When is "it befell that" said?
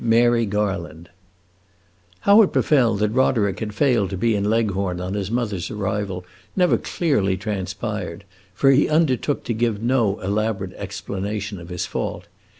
2.41-3.09